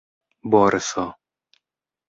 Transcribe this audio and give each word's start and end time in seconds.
borso 0.51 1.05